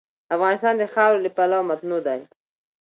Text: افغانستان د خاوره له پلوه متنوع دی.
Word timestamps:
افغانستان 0.35 0.73
د 0.77 0.83
خاوره 0.93 1.19
له 1.25 1.29
پلوه 1.35 1.67
متنوع 1.69 2.01
دی. 2.07 2.21